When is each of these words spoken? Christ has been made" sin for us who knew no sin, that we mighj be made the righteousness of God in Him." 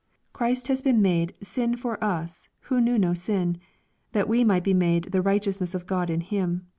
Christ 0.33 0.67
has 0.67 0.81
been 0.81 0.99
made" 0.99 1.35
sin 1.43 1.75
for 1.75 2.03
us 2.03 2.49
who 2.61 2.81
knew 2.81 2.97
no 2.97 3.13
sin, 3.13 3.59
that 4.13 4.27
we 4.27 4.43
mighj 4.43 4.63
be 4.63 4.73
made 4.73 5.03
the 5.11 5.21
righteousness 5.21 5.75
of 5.75 5.85
God 5.85 6.09
in 6.09 6.21
Him." 6.21 6.65